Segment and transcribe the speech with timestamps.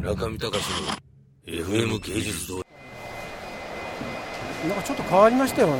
[0.00, 0.62] 中見隆の
[1.46, 2.54] FM 芸術堂。
[2.56, 2.62] な
[4.72, 5.74] んかちょっと変わりましたよね。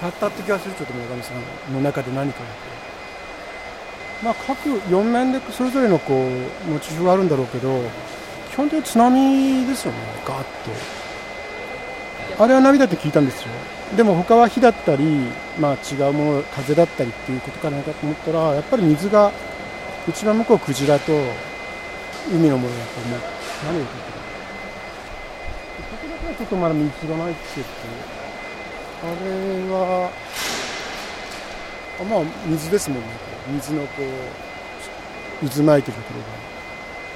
[0.00, 1.32] 変わったって気がするちょっと村上さ
[1.70, 2.46] んの中で何かが
[4.24, 7.80] まあ各4面でそれぞれのこうモチーフがあるんだろうけど
[8.50, 9.98] 基本的に津波ですよね。
[10.26, 10.42] ガーッ
[12.36, 12.42] と。
[12.42, 13.48] あれは波だって聞いたんですよ。
[13.96, 15.04] でも他は火だったり、
[15.60, 19.30] まあ、違うもの風だったりっていうことかなかと思ったらやっぱり水が
[20.08, 21.12] 一番向こうクジラと
[22.30, 23.20] 海のものだと思う
[23.64, 24.14] 何を言ってる
[25.90, 27.72] ここだけはちょっとまだ水がないって言って
[29.02, 29.30] あれ
[29.70, 30.10] は
[32.00, 33.06] あまあ水ですもんね
[33.54, 36.20] 水のこう渦巻いてるところ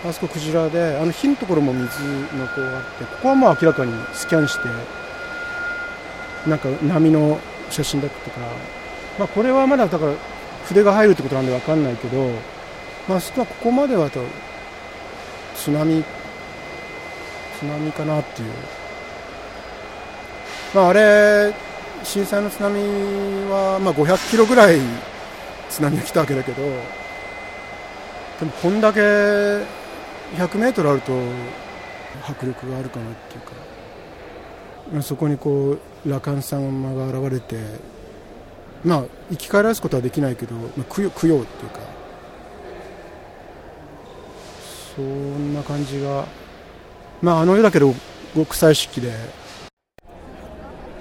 [0.04, 1.82] があそこクジラであの火のところも水
[2.36, 4.68] のこうあってここはまあ明らかにスキャンして
[6.48, 7.38] なんか波の
[7.70, 8.46] 写真だったから、
[9.18, 10.12] まあ、これはまだだから
[10.66, 12.30] 筆が入るってことなんで分かんないけど、
[13.08, 14.20] まあ、ここまではと
[15.58, 16.04] 津波
[17.58, 18.52] 津波かなっていう、
[20.74, 21.52] まあ、あれ
[22.05, 22.80] 震災の津波
[23.50, 24.78] はまあ500キロぐらい
[25.68, 26.70] 津波が来たわけだけどで
[28.44, 31.12] もこんだけ100メートルあると
[32.28, 33.52] 迫力があるかなっていうか、
[34.92, 37.56] まあ、そこにこう羅漢様が現れて
[38.84, 41.98] まあ生き返らすことはできないけど、まあ、供養供養っていうか。
[44.98, 46.27] そんな感じが
[47.22, 47.94] まああの世だけど
[48.34, 49.12] 極彩色で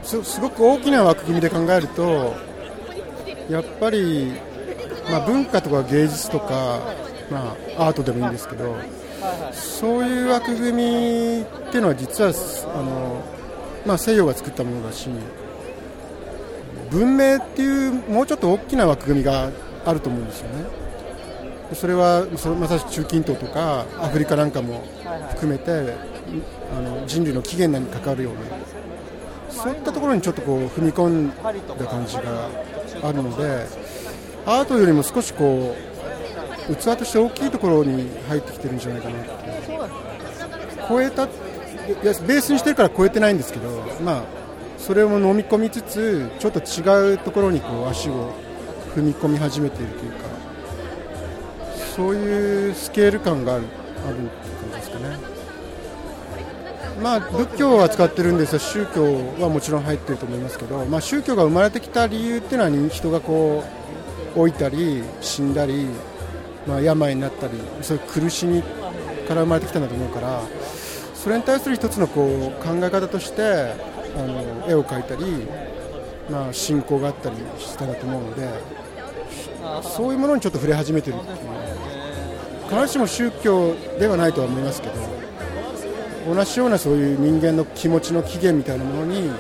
[0.04, 2.36] すごく大きな枠組みで考えると
[3.50, 4.34] やっぱり、
[5.10, 6.80] まあ、文化とか芸術とか、
[7.32, 8.76] まあ、アートでもいいんですけど
[9.52, 12.30] そういう枠組みっていうのは実は
[12.76, 13.24] あの、
[13.86, 15.10] まあ、西洋が作ったものだし
[16.92, 19.50] 文明っていうもうちょっと大きな枠組みが
[19.86, 20.87] あると思うんですよね。
[21.74, 24.84] それはそれまさしく中近東とかアフリカなんかも
[25.32, 25.96] 含めて
[26.76, 28.42] あの人類の起源に関わるような
[29.50, 32.50] そういったところにちょっとこう踏み込んだ感じが
[33.04, 33.66] あるので
[34.46, 35.76] アートよりも少しこ
[36.70, 39.32] う器として大きいところに入ってきてるんじゃないかなって
[40.88, 41.28] 超えたい
[42.04, 43.70] やベースにしてるから超えてないんですけど
[44.04, 44.24] まあ
[44.78, 48.34] それを飲み込みつつちょっと違うところにこう足を
[48.96, 50.37] 踏み込み始めているというか。
[51.98, 53.64] そういうスケール感がある
[54.06, 55.18] ある感じですかね。
[57.02, 59.04] まあ、仏教は使ってるんですが宗教
[59.40, 63.64] はもちろん入ってると思いますけど、まあ、宗教が生まれてきた理由っていうのは人がこ
[64.36, 65.88] う老いたり死んだり、
[66.68, 68.64] まあ、病になったりそういう苦しみ
[69.28, 70.42] から生まれてきたんだと思うから
[71.14, 73.44] それに対する一つのこう考え方として
[74.16, 75.48] あの絵を描いたり、
[76.32, 78.50] まあ、信仰があったりしたんだと思うので
[79.84, 81.67] そういうものにちょっと触れ始めてるっていう
[82.70, 84.94] 必ずしも宗教ではないとは思いますけど
[86.34, 89.32] 同じようなそういう人間の気持ちの起源みたいなものに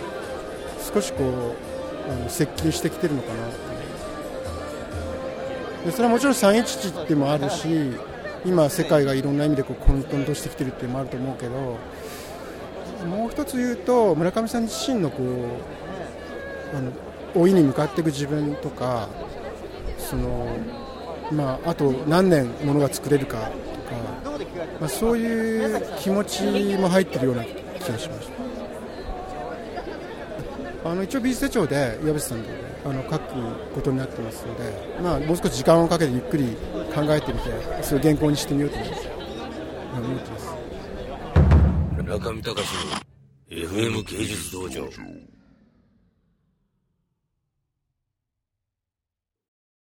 [0.93, 3.67] 少しこうあの接近してきてるのかな。
[5.85, 7.67] でそれはもちろん311ってもあるし
[8.45, 11.77] 今世界がいろんな意味でこう混沌としてきてるっていうのもあると思うけど
[13.07, 16.91] もう一つ言うと村上さん自身のこうあの
[17.35, 19.07] 老いに向かっていく自分とか
[19.97, 20.57] その
[21.31, 23.51] まあ、あと何年ものが作れるかとか、
[24.79, 27.49] まあ、そういう気持ちも入ってるような気
[27.91, 28.29] がしまし
[30.83, 32.49] たあの一応美術手帳で岩渕さんで
[32.85, 33.33] あの書く
[33.73, 34.63] ことになってますので、
[35.01, 36.55] まあ、もう少し時間をかけてゆっくり
[36.95, 37.49] 考えてみて
[37.83, 38.85] それを原稿にしてみようと思
[40.05, 40.47] 思ってます。
[42.03, 44.88] 中見隆の FM 芸術道場。